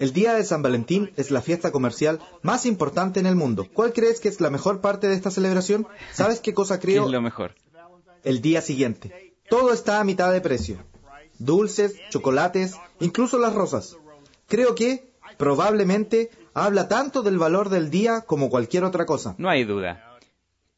[0.00, 3.68] El día de San Valentín es la fiesta comercial más importante en el mundo.
[3.70, 5.86] ¿Cuál crees que es la mejor parte de esta celebración?
[6.10, 7.04] ¿Sabes qué cosa ¿Qué creo?
[7.04, 7.54] es lo mejor?
[8.24, 9.34] El día siguiente.
[9.50, 10.78] Todo está a mitad de precio.
[11.38, 13.98] Dulces, chocolates, incluso las rosas.
[14.46, 19.34] Creo que, probablemente, habla tanto del valor del día como cualquier otra cosa.
[19.36, 20.18] No hay duda.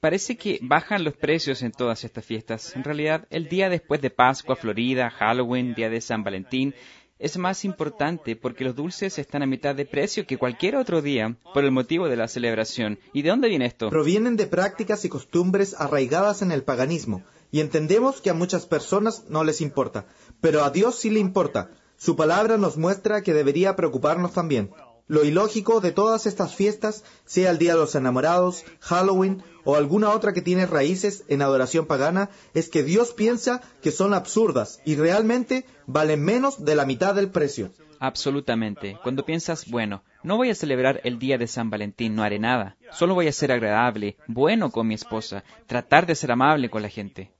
[0.00, 2.74] Parece que bajan los precios en todas estas fiestas.
[2.74, 6.74] En realidad, el día después de Pascua, Florida, Halloween, día de San Valentín,
[7.24, 11.36] es más importante porque los dulces están a mitad de precio que cualquier otro día
[11.54, 12.98] por el motivo de la celebración.
[13.14, 13.88] ¿Y de dónde viene esto?
[13.88, 19.24] Provienen de prácticas y costumbres arraigadas en el paganismo, y entendemos que a muchas personas
[19.30, 20.04] no les importa,
[20.42, 21.70] pero a Dios sí le importa.
[21.96, 24.70] Su palabra nos muestra que debería preocuparnos también.
[25.06, 30.10] Lo ilógico de todas estas fiestas, sea el Día de los Enamorados, Halloween o alguna
[30.10, 34.96] otra que tiene raíces en adoración pagana, es que Dios piensa que son absurdas y
[34.96, 37.70] realmente valen menos de la mitad del precio.
[37.98, 38.98] Absolutamente.
[39.02, 42.76] Cuando piensas, bueno, no voy a celebrar el día de San Valentín, no haré nada.
[42.92, 46.88] Solo voy a ser agradable, bueno con mi esposa, tratar de ser amable con la
[46.88, 47.30] gente.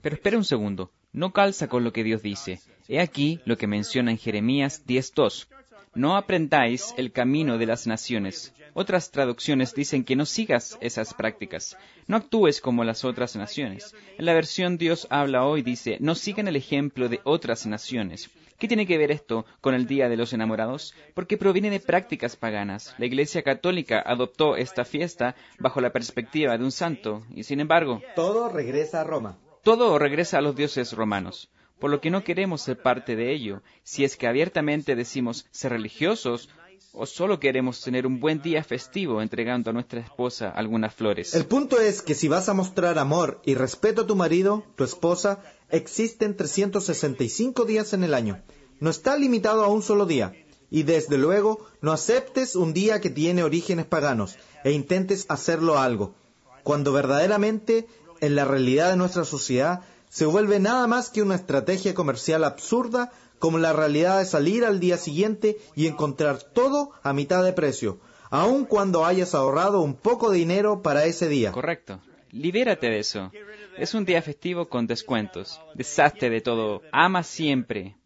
[0.00, 2.60] Pero espera un segundo, no calza con lo que Dios dice.
[2.88, 5.46] He aquí lo que menciona en Jeremías 10.2.
[5.94, 8.54] No aprendáis el camino de las naciones.
[8.74, 11.76] Otras traducciones dicen que no sigas esas prácticas.
[12.06, 13.94] No actúes como las otras naciones.
[14.16, 18.30] En la versión Dios habla hoy dice, no sigan el ejemplo de otras naciones.
[18.58, 20.94] ¿Qué tiene que ver esto con el Día de los Enamorados?
[21.14, 22.94] Porque proviene de prácticas paganas.
[22.96, 28.00] La Iglesia Católica adoptó esta fiesta bajo la perspectiva de un santo, y sin embargo,
[28.14, 29.36] Todo regresa a Roma.
[29.64, 31.50] todo regresa a los dioses romanos,
[31.82, 35.72] por lo que no queremos ser parte de ello, si es que abiertamente decimos ser
[35.72, 36.48] religiosos
[36.92, 41.34] o solo queremos tener un buen día festivo entregando a nuestra esposa algunas flores.
[41.34, 44.84] El punto es que si vas a mostrar amor y respeto a tu marido, tu
[44.84, 48.40] esposa, existen 365 días en el año.
[48.78, 50.32] No está limitado a un solo día.
[50.70, 56.14] Y desde luego, no aceptes un día que tiene orígenes paganos e intentes hacerlo algo,
[56.62, 57.88] cuando verdaderamente,
[58.20, 63.10] en la realidad de nuestra sociedad, se vuelve nada más que una estrategia comercial absurda
[63.38, 67.98] como la realidad de salir al día siguiente y encontrar todo a mitad de precio,
[68.28, 71.50] aun cuando hayas ahorrado un poco de dinero para ese día.
[71.50, 72.02] Correcto.
[72.30, 73.32] Libérate de eso.
[73.78, 75.58] Es un día festivo con descuentos.
[75.74, 76.82] Deshazte de todo.
[76.92, 77.96] Ama siempre.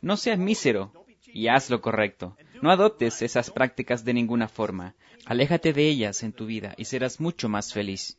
[0.00, 0.92] No seas mísero
[1.26, 2.36] y haz lo correcto.
[2.62, 4.94] No adoptes esas prácticas de ninguna forma.
[5.26, 8.16] Aléjate de ellas en tu vida y serás mucho más feliz.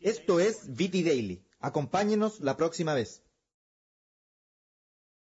[0.00, 1.46] Esto es VT Daily.
[1.66, 3.24] Acompáñenos la próxima vez.